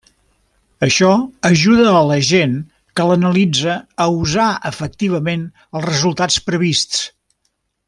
[0.85, 1.09] Això
[1.49, 2.55] ajuda a la gent
[3.01, 3.77] que l'analitza
[4.07, 5.45] a usar efectivament
[5.81, 7.07] els resultats prevists.